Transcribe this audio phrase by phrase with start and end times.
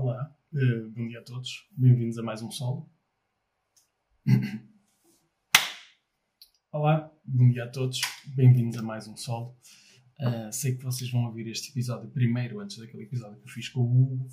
[0.00, 1.68] Olá, uh, bom dia a todos.
[1.72, 2.88] Bem-vindos a mais um solo.
[6.70, 8.00] Olá, bom dia a todos.
[8.28, 9.58] Bem-vindos a mais um solo.
[10.20, 13.70] Uh, sei que vocês vão ouvir este episódio primeiro, antes daquele episódio que eu fiz
[13.70, 14.28] com o Hugo,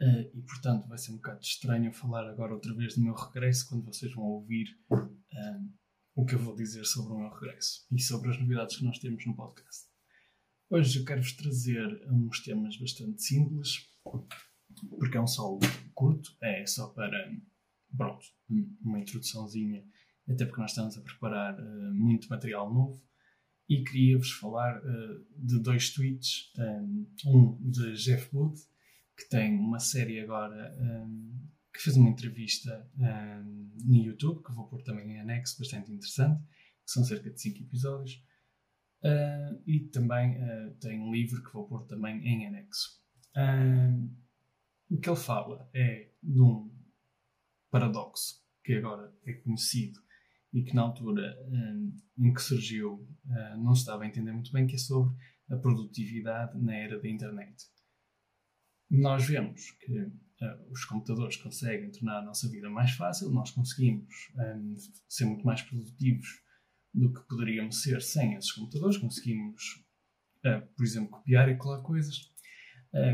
[0.00, 3.68] uh, e portanto vai ser um bocado estranho falar agora outra vez do meu regresso
[3.68, 4.68] quando vocês vão ouvir
[6.14, 9.00] o que eu vou dizer sobre o meu regresso e sobre as novidades que nós
[9.00, 9.88] temos no podcast.
[10.70, 13.88] Hoje eu quero-vos trazer uns temas bastante simples,
[14.98, 15.60] porque é um solo
[15.94, 17.32] curto, é só para,
[17.96, 18.24] pronto,
[18.82, 19.84] uma introduçãozinha,
[20.28, 23.02] até porque nós estamos a preparar uh, muito material novo.
[23.68, 28.60] E queria-vos falar uh, de dois tweets, um, um de Jeff Booth,
[29.16, 34.66] que tem uma série agora um, que fez uma entrevista um, no YouTube, que vou
[34.66, 36.42] pôr também em anexo, bastante interessante,
[36.84, 38.22] que são cerca de 5 episódios.
[39.02, 43.00] Uh, e também uh, tem um livro que vou pôr também em anexo.
[45.00, 46.70] Que ele fala é de um
[47.70, 50.00] paradoxo que agora é conhecido
[50.52, 54.52] e que na altura um, em que surgiu uh, não se estava a entender muito
[54.52, 55.16] bem, que é sobre
[55.48, 57.64] a produtividade na era da internet.
[58.90, 64.32] Nós vemos que uh, os computadores conseguem tornar a nossa vida mais fácil, nós conseguimos
[64.36, 64.74] um,
[65.08, 66.42] ser muito mais produtivos
[66.92, 69.84] do que poderíamos ser sem esses computadores, conseguimos,
[70.44, 72.29] uh, por exemplo, copiar e colar coisas,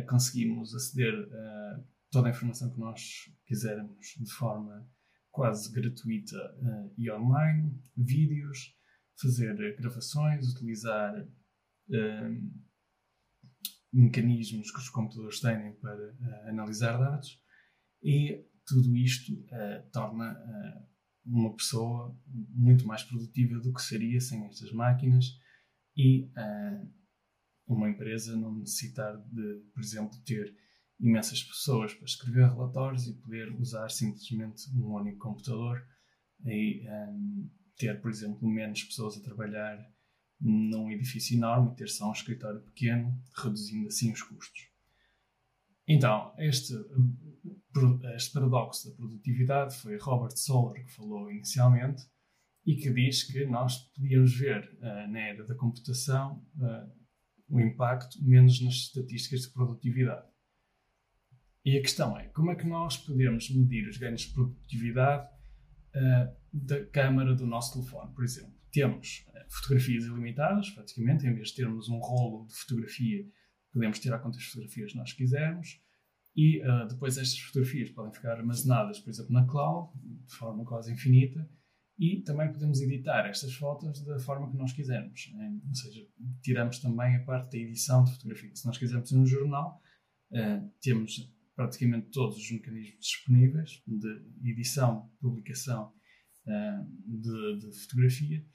[0.09, 4.89] conseguimos aceder a toda a informação que nós quisermos de forma
[5.31, 8.75] quase gratuita uh, e online, vídeos,
[9.21, 12.51] fazer gravações, utilizar uh,
[13.93, 17.39] mecanismos que os computadores têm para uh, analisar dados.
[18.03, 19.33] E tudo isto
[19.93, 20.37] torna
[21.25, 25.25] uma pessoa muito mais produtiva do que seria sem estas máquinas
[25.97, 26.29] e
[27.67, 30.57] uma empresa não necessitar de, por exemplo, ter
[31.01, 35.87] imensas pessoas para escrever relatórios e poder usar simplesmente um único computador
[36.45, 39.79] e um, ter, por exemplo, menos pessoas a trabalhar
[40.41, 44.69] num edifício enorme e ter só um escritório pequeno, reduzindo assim os custos.
[45.89, 46.75] Então, este,
[48.17, 52.03] este paradoxo da produtividade foi Robert Soller que falou inicialmente
[52.65, 57.06] e que diz que nós podíamos ver uh, na era da computação uh,
[57.49, 60.27] o impacto menos nas estatísticas de produtividade.
[61.65, 65.29] E a questão é, como é que nós podemos medir os ganhos de produtividade
[65.95, 68.55] uh, da câmara do nosso telefone, por exemplo?
[68.71, 73.27] Temos uh, fotografias ilimitadas, praticamente, em vez de termos um rolo de fotografia,
[73.73, 75.81] podemos tirar quantas fotografias nós quisermos,
[76.37, 79.91] e uh, depois estas fotografias podem ficar armazenadas, por exemplo, na cloud,
[80.25, 81.49] de forma quase infinita,
[81.99, 85.33] e também podemos editar estas fotos da forma que nós quisermos.
[85.33, 85.59] Né?
[85.67, 86.07] Ou seja,
[86.43, 88.55] tiramos também a parte da edição de fotografia.
[88.55, 89.81] Se nós quisermos um jornal,
[90.33, 95.95] uh, temos praticamente todos os mecanismos disponíveis de edição, publicação
[96.47, 98.47] uh, de, de, fotografia,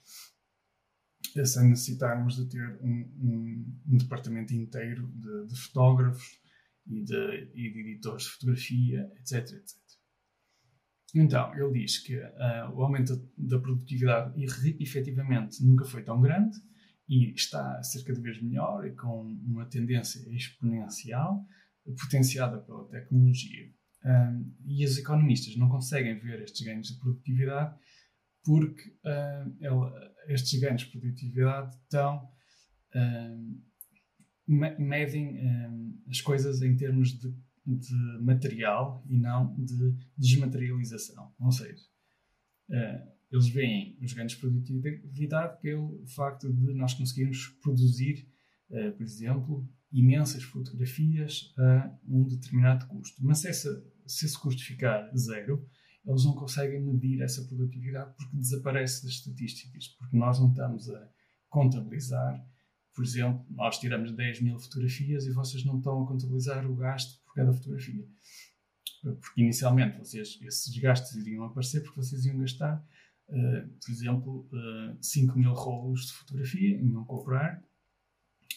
[1.44, 6.40] sem necessitarmos de ter um, um, um departamento inteiro de, de fotógrafos
[6.86, 9.81] e de, e de, editores de fotografia, etc, etc.
[11.14, 14.32] Então, ele diz que uh, o aumento da produtividade
[14.80, 16.56] efetivamente nunca foi tão grande
[17.06, 21.44] e está a ser cada vez melhor e com uma tendência exponencial,
[22.00, 23.70] potenciada pela tecnologia.
[24.04, 27.78] Um, e os economistas não conseguem ver estes ganhos de produtividade
[28.44, 28.96] porque
[29.60, 32.28] ele, estes ganhos de produtividade estão,
[32.96, 33.62] uh,
[34.48, 35.38] medem
[36.08, 37.32] as coisas em termos de,
[37.66, 41.32] de, material e não de desmaterialização.
[41.38, 41.82] Ou seja,
[43.30, 48.28] eles veem os ganhos de produtividade pelo facto de nós conseguirmos produzir,
[48.68, 53.22] por exemplo, imensas fotografias a um determinado custo.
[53.24, 55.66] Mas se, essa, se esse custo ficar zero,
[56.04, 61.08] eles não conseguem medir essa produtividade porque desaparece das estatísticas, porque nós não estamos a
[61.48, 62.44] contabilizar.
[62.94, 67.21] Por exemplo, nós tiramos 10 mil fotografias e vocês não estão a contabilizar o gasto
[67.32, 68.06] por cada fotografia.
[69.02, 72.84] Porque inicialmente vocês, esses gastos iriam aparecer porque vocês iam gastar,
[73.28, 77.62] uh, por exemplo, uh, 5 mil rolos de fotografia e não comprar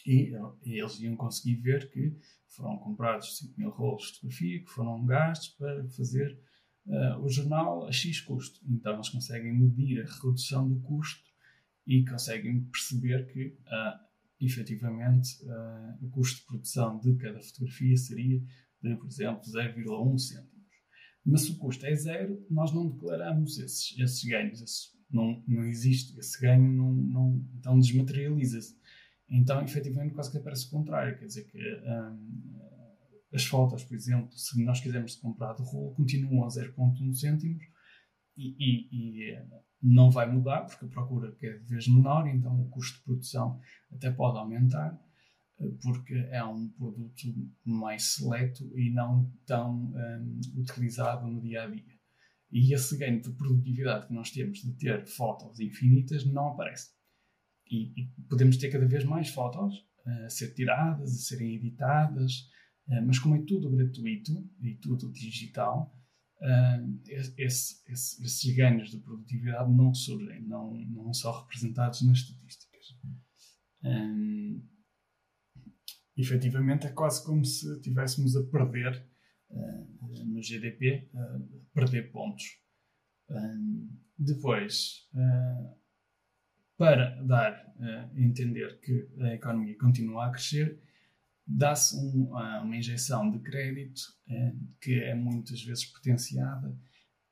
[0.06, 0.32] e,
[0.64, 2.16] e, eles iam conseguir ver que
[2.48, 6.40] foram comprados 5 mil rolos de fotografia que foram gastos para fazer
[6.86, 8.60] uh, o jornal a X custo.
[8.70, 11.24] Então eles conseguem medir a redução do custo
[11.88, 14.06] e conseguem perceber que uh,
[14.40, 18.44] efetivamente uh, o custo de produção de cada fotografia seria
[18.98, 20.56] por exemplo, 0,1 cêntimos.
[21.26, 24.94] Mas se o custo é zero, nós não declaramos esses, esses ganhos.
[25.10, 28.76] Não, não existe esse ganho, não, não, então desmaterializa-se.
[29.30, 31.18] Então, efetivamente, quase que aparece o contrário.
[31.18, 32.60] Quer dizer que um,
[33.34, 37.64] as fotos, por exemplo, se nós quisermos comprar de rolo, continuam a 0,1 cêntimos
[38.38, 39.46] e, e, e, eh,
[39.82, 43.60] não vai mudar porque a procura é cada vez menor, então o custo de produção
[43.92, 45.00] até pode aumentar
[45.82, 51.96] porque é um produto mais seleto e não tão um, utilizado no dia a dia.
[52.52, 56.92] E esse ganho de produtividade que nós temos de ter fotos infinitas não aparece.
[57.70, 62.50] E, e podemos ter cada vez mais fotos a ser tiradas, a serem editadas,
[62.88, 64.32] uh, mas como é tudo gratuito
[64.62, 65.96] e tudo digital,
[67.08, 73.00] esse, esse, esses ganhos de produtividade não surgem, não, não são representados nas estatísticas.
[73.84, 74.62] Um,
[76.18, 79.06] efetivamente, é quase como se estivéssemos a perder
[79.50, 81.10] uh, no GDP,
[81.74, 82.44] perder pontos.
[83.30, 85.10] Um, depois,
[86.78, 90.80] para dar a entender que a economia continua a crescer,
[91.46, 96.76] dá-se um, uma injeção de crédito eh, que é muitas vezes potenciada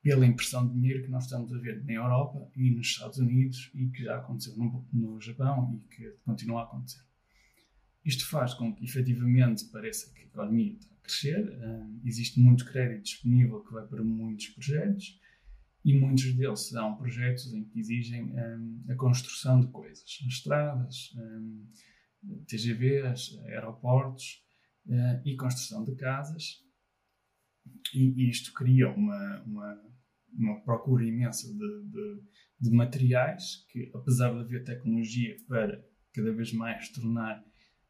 [0.02, 3.70] pela impressão de dinheiro que nós estamos a ver na Europa e nos Estados Unidos
[3.74, 7.02] e que já aconteceu no, no Japão e que continua a acontecer.
[8.04, 12.64] Isto faz com que efetivamente pareça que a economia está a crescer, eh, existe muito
[12.66, 15.20] crédito disponível que vai para muitos projetos
[15.84, 18.32] e muitos deles são projetos em que exigem
[18.88, 21.12] a construção de coisas, estradas,
[22.46, 24.42] TGVs, aeroportos
[24.86, 26.62] uh, e construção de casas.
[27.94, 29.82] E, e isto cria uma, uma,
[30.32, 32.22] uma procura imensa de, de,
[32.60, 37.42] de, materiais que, apesar de haver tecnologia para cada vez mais tornar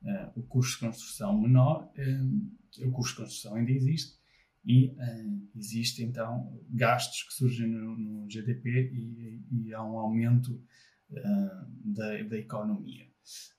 [0.05, 2.51] uh, o custo de construção menor, um,
[2.87, 4.19] o custo de construção ainda existe,
[4.65, 10.55] e uh, existem então gastos que surgem no, no GDP e, e, há um aumento
[11.11, 13.07] uh, da, da, economia.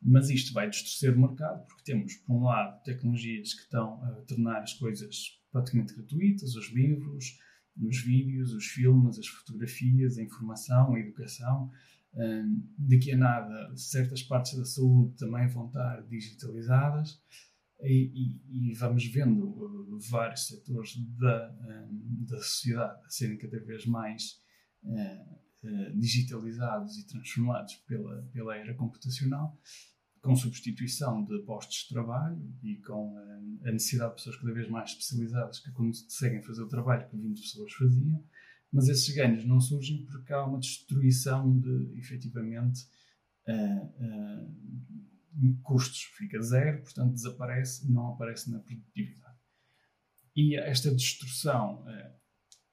[0.02, 4.12] Mas isto vai distorcer o mercado porque temos, por um lado, tecnologias que estão a
[4.28, 7.38] tornar as coisas praticamente gratuitas, os livros,
[7.82, 11.72] os vídeos, os filmes, as fotografias, a informação, a educação.
[12.16, 17.22] Uh, daqui a nada, certas partes da saúde também vão estar digitalizadas.
[17.82, 21.54] E, e, e, vamos vendo uh, vários setores da,
[21.92, 24.42] um, da sociedade a serem cada vez mais
[24.84, 29.60] uh, uh, digitalizados e transformados pela, pela era computacional,
[30.22, 33.16] com substituição de postos de trabalho e com
[33.66, 37.42] a necessidade de pessoas cada vez mais especializadas que conseguem fazer o trabalho que 20
[37.42, 38.24] pessoas faziam.
[38.72, 42.82] Mas esses ganhos não surgem porque há uma destruição de, efetivamente,
[45.64, 49.36] custos fica zero, portanto desaparece, não aparece na produtividade.
[50.36, 52.16] E esta destruição eh,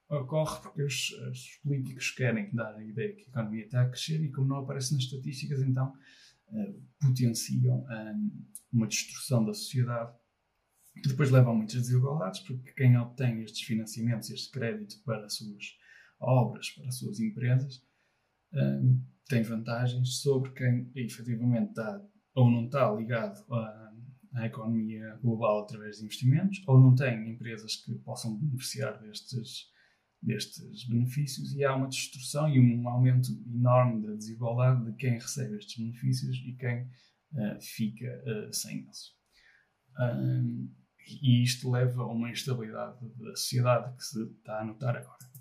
[0.09, 4.23] ocorre porque os, os, políticos querem dar a ideia que a economia está a crescer
[4.25, 5.93] e, como não aparece nas estatísticas, então
[7.01, 7.87] potenciam
[8.71, 10.15] uma destruição da sociedade
[11.01, 15.75] depois leva a muitas desigualdades, porque quem obtém estes financiamentos, este crédito para as suas
[16.23, 17.83] obras, para as suas empresas,
[19.29, 22.03] tem vantagens sobre quem efetivamente está
[22.35, 23.93] ou não está ligado à,
[24.35, 29.71] à, economia global através de investimentos, ou não tem empresas que possam beneficiar destes,
[30.23, 35.57] destes benefícios, e há uma destrução e um aumento enorme da desigualdade de quem recebe
[35.57, 39.15] estes benefícios e quem uh, fica uh, sem eles.
[39.99, 40.73] Um,
[41.21, 45.32] e isto leva a uma instabilidade da sociedade que se está a notar agora.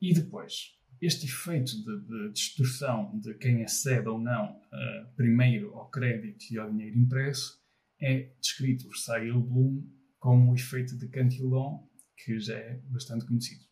[0.00, 5.88] E depois, este efeito de, de distorção de quem acede ou não uh, primeiro ao
[5.90, 7.62] crédito e ao dinheiro impresso
[8.00, 9.86] é descrito por Cyril Bloom
[10.18, 11.86] como o efeito de Cantillon,
[12.16, 13.64] que já é bastante conhecido.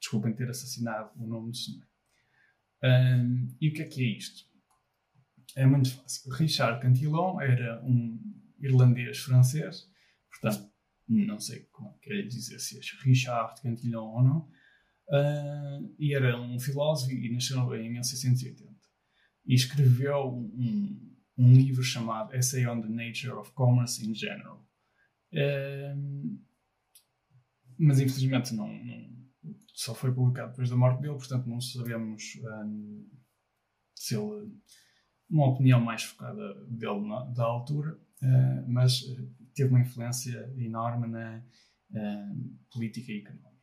[0.00, 1.86] Desculpem ter assassinado o nome do senhor.
[2.82, 4.44] Um, e o que é que é isto?
[5.56, 6.32] É muito fácil.
[6.32, 8.18] Richard Cantillon era um
[8.58, 9.90] irlandês-francês,
[10.30, 10.72] portanto,
[11.06, 14.48] não sei como é quer dizer se é Richard Cantillon ou não,
[15.08, 18.74] Uh, e era um filósofo e nasceu em 1680.
[19.46, 24.64] E escreveu um, um livro chamado Essay on the Nature of Commerce in General.
[25.32, 26.40] Uh,
[27.78, 29.14] mas infelizmente não, não,
[29.74, 33.08] só foi publicado depois da morte dele, portanto não sabemos um,
[33.94, 34.52] se ele.
[35.28, 39.02] Uma opinião mais focada dele na, da altura, uh, mas
[39.54, 41.42] teve uma influência enorme na
[42.70, 43.53] política e económica.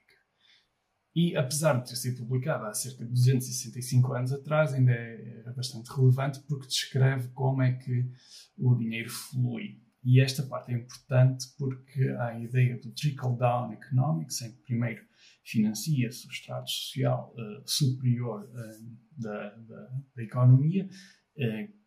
[1.13, 5.89] E apesar de ter sido publicada há cerca de 265 anos atrás, ainda é, bastante
[5.89, 8.09] relevante porque descreve como é que
[8.57, 9.81] o dinheiro flui.
[10.03, 15.05] E esta parte é importante porque há a ideia do trickle-down economics, em que primeiro
[15.43, 20.87] financia-se o estrato social uh, superior uh, da, da, da, economia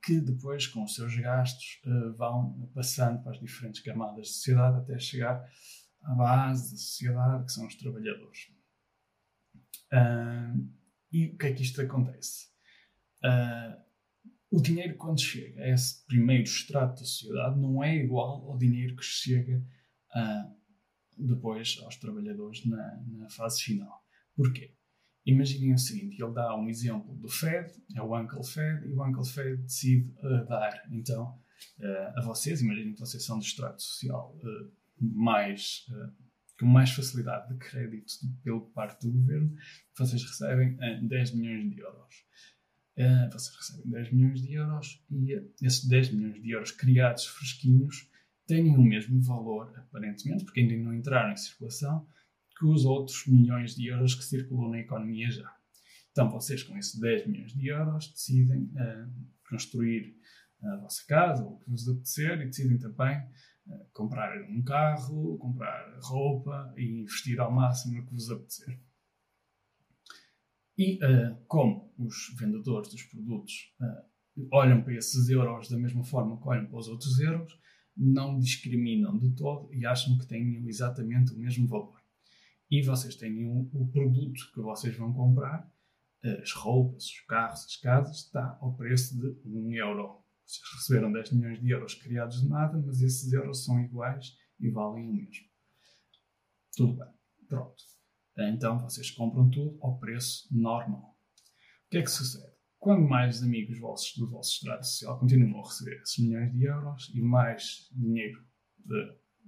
[0.03, 1.81] que depois, com os seus gastos,
[2.17, 5.45] vão passando para as diferentes camadas de sociedade até chegar
[6.03, 8.54] à base da sociedade, que são os trabalhadores.
[11.13, 12.49] E o que é que isto acontece?
[14.55, 18.95] o dinheiro, quando chega a esse primeiro extrato da sociedade, não é igual ao dinheiro
[18.95, 19.59] que chega
[20.15, 20.55] uh,
[21.19, 24.05] depois aos trabalhadores na, na, fase final.
[24.37, 24.73] Porquê?
[25.27, 29.05] Imaginem o seguinte: ele dá um exemplo do Fed, é o Uncle Fed, e o
[29.05, 31.37] Uncle Fed decide uh, dar, então,
[31.81, 34.39] uh, a vocês, imaginem que vocês são do extrato social
[35.01, 35.85] mais.
[36.65, 39.55] Com mais facilidade de crédito pelo parte do governo,
[39.99, 42.15] vocês recebem 10 milhões de euros.
[42.97, 48.09] Uh, vocês recebem 10 milhões de euros e esses 10 milhões de euros criados fresquinhos
[48.47, 52.09] têm o mesmo valor, aparentemente, porque ainda não entraram em circulação,
[52.59, 55.55] que os outros milhões de euros que circulam na economia já.
[56.13, 59.13] Então, vocês, com esses 10 milhões de euros, decidem uh,
[59.51, 60.17] construir
[60.63, 63.31] a vossa casa, ou o que vos apetecer, e decidem também uh,
[63.93, 68.81] comprar um carro, comprar roupa e investir ao máximo no que vos apetecer.
[70.77, 76.41] E uh, como os vendedores dos produtos uh, olham para esses euros da mesma forma
[76.41, 77.59] que olham para os outros euros,
[77.97, 82.03] não discriminam de todo e acham que têm exatamente o mesmo valor.
[82.69, 85.73] E vocês têm o, o produto que vocês vão comprar,
[86.43, 90.24] as roupas, os carros, as casas, está ao preço de 1 euro.
[90.45, 94.71] Vocês receberam 10 milhões de euros criados de nada, mas esses euros são iguais e
[94.71, 95.47] valem o mesmo.
[96.77, 97.13] Tudo bem.
[97.49, 97.83] Pronto.
[98.37, 101.17] Então vocês compram tudo ao preço normal.
[101.87, 102.53] O que é que sucede?
[102.79, 107.11] Quando mais amigos vossos do vosso estrado social continuam a receber esses milhões de euros
[107.15, 108.45] e mais dinheiro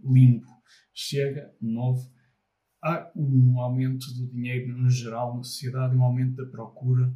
[0.02, 0.46] limpo
[0.94, 2.10] chega, novo,
[2.82, 7.12] há um aumento do dinheiro no geral na sociedade, um aumento da procura,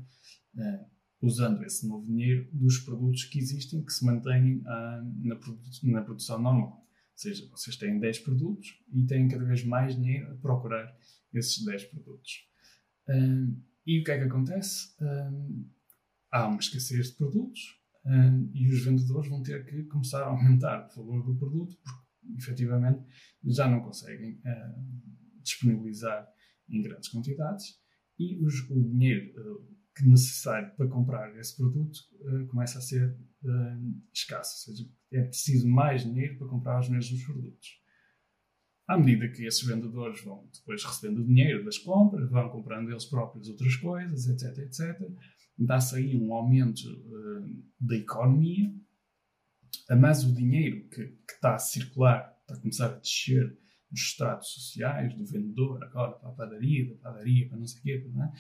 [0.59, 0.85] eh,
[1.23, 6.03] usando esse novo dinheiro, dos produtos que existem, que se mantêm ah, na, produ na
[6.03, 6.79] produção normal.
[6.79, 10.97] Ou seja, vocês têm 10 produtos e têm cada vez mais dinheiro a procurar
[11.35, 12.49] esses 10 produtos.
[13.09, 14.95] Um, e o que é que acontece?
[15.01, 15.69] Um,
[16.31, 17.79] há uma escassez de produtos
[18.55, 23.05] e os vendedores vão ter que começar a aumentar o valor do produto porque, efetivamente,
[23.45, 24.41] já não conseguem
[25.43, 26.27] disponibilizar
[26.69, 27.79] em grandes quantidades
[28.19, 29.33] e os, o dinheiro
[29.97, 33.17] que necessário para comprar esse produto uh, começa a ser
[34.13, 37.81] escasso, ou seja, é preciso mais dinheiro para comprar os mesmos produtos
[38.91, 43.05] à medida que esses vendedores vão depois recebendo o dinheiro das compras, vão comprando eles
[43.05, 45.09] próprios outras coisas, etc, etc,
[45.57, 48.75] dá-se aí um aumento uh, da economia,
[49.97, 53.57] mas o dinheiro que, que, está a circular, está a começar a descer
[53.93, 57.83] nos estratos sociais, do vendedor, agora para a padaria, da padaria para não sei o
[57.83, 58.33] quê, não é?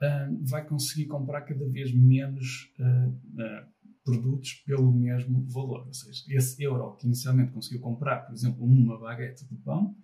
[0.00, 3.68] Uh, vai conseguir comprar cada vez menos uh,
[4.04, 5.86] produtos pelo mesmo valor.
[5.86, 9.96] Ou seja, esse euro que inicialmente conseguiu comprar, por exemplo, uma baguete de pão,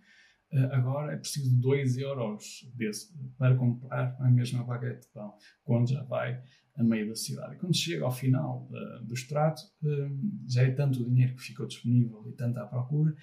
[0.70, 5.34] agora é preciso 2 euros desse, para comprar a mesma baguete de pão,
[5.64, 6.40] quando já vai
[6.76, 7.54] a meio da cidade.
[7.54, 11.42] E quando chega ao final uh, do extrato, uh, já é tanto o dinheiro que
[11.42, 13.14] ficou disponível e tanto à procura,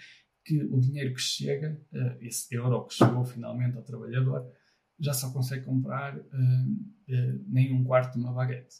[0.43, 4.49] que o dinheiro que chega, uh, esse euro que chegou finalmente ao trabalhador,
[5.01, 6.17] já só consegue comprar
[7.47, 8.75] nem um quarto de uma baguete.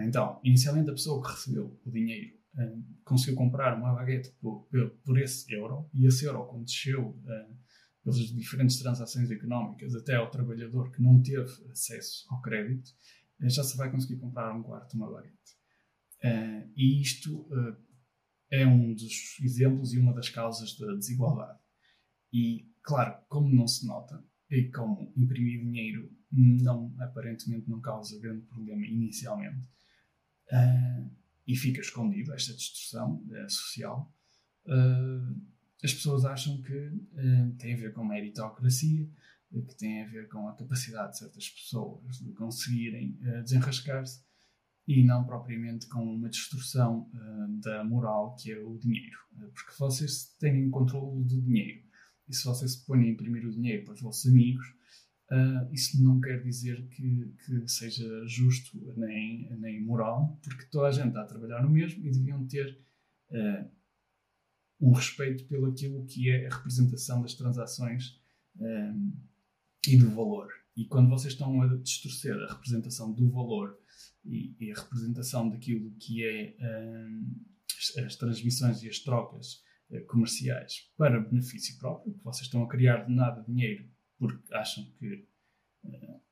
[0.00, 4.68] Então, inicialmente a pessoa que recebeu o dinheiro um, conseguiu comprar uma baguete por,
[5.04, 7.56] por, esse euro e esse euro, quando desceu um,
[8.02, 12.90] pelas diferentes transações económicas até ao trabalhador que não teve acesso ao crédito,
[13.40, 15.36] eh, já se vai conseguir comprar um quarto de uma baguete.
[16.24, 17.48] Uh, e isto
[18.50, 21.58] é um dos exemplos e uma das causas da desigualdade.
[22.32, 24.22] E, claro, como não se nota,
[24.52, 29.58] e como imprimir dinheiro não, aparentemente não causa grande problema inicialmente,
[30.52, 31.10] uh,
[31.46, 34.14] e fica escondido esta distorção uh, social,
[34.66, 36.92] uh, as pessoas acham que
[37.58, 39.08] tem a ver com meritocracia,
[39.50, 44.22] que tem a ver com a capacidade de certas pessoas de conseguirem desenrascar-se
[44.86, 47.10] e não propriamente com uma distorção
[47.60, 49.18] da moral que é o dinheiro.
[49.52, 51.82] porque vocês têm controle do dinheiro
[52.32, 54.66] e se vocês se põem a imprimir o dinheiro para os vossos amigos,
[55.30, 60.92] Uh, isso não quer dizer que, que, seja justo nem, nem moral, porque toda a
[60.92, 62.78] gente está a trabalhar no mesmo e deviam ter
[63.30, 63.70] uh,
[64.78, 68.20] um respeito pelo aquilo que é a representação das transações
[68.60, 69.16] um,
[69.88, 70.52] e do valor.
[70.76, 73.78] E quando vocês estão a distorcer a representação do valor
[74.24, 77.34] e, e a representação daquilo que é um,
[77.78, 79.62] as, as, transmissões e as trocas
[80.00, 85.26] comerciais para benefício próprio, que vocês estão a criar de nada dinheiro porque acham que
[85.84, 86.22] uh,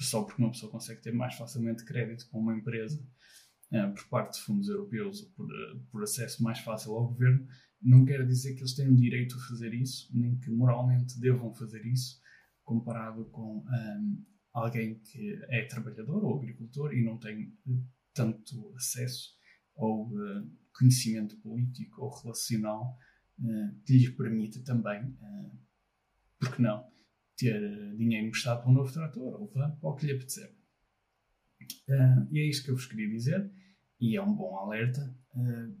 [0.00, 3.02] só porque uma pessoa consegue ter mais facilmente crédito com uma empresa
[3.94, 5.48] por parte de fundos europeus ou por,
[5.90, 7.46] por acesso mais fácil ao governo,
[7.80, 11.84] não quer dizer que eles tenham direito a fazer isso, nem que moralmente devam fazer
[11.86, 12.20] isso,
[12.62, 17.56] comparado com um, alguém que é trabalhador ou agricultor e não tem
[18.14, 19.30] tanto acesso
[19.74, 22.96] ou uh, conhecimento político ou relacional
[23.38, 25.58] uh, que lhes permita também, uh,
[26.38, 26.84] por que não,
[27.36, 27.60] ter
[27.96, 30.54] dinheiro emprestado para um novo trator ou para o que lhe apetecer.
[32.30, 33.50] e é isto que eu vos queria dizer
[34.00, 35.16] e é um bom alerta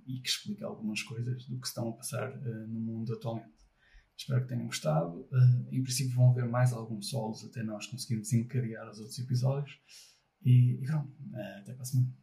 [0.06, 2.34] e que explica algumas coisas do que estão a passar
[2.68, 3.52] no mundo atualmente.
[4.16, 5.28] Espero que tenham gostado.
[5.70, 9.78] em princípio vão haver mais alguns solos até nós conseguirmos encadear os outros episódios.
[10.44, 11.12] E, e pronto,
[11.60, 12.21] até para a semana.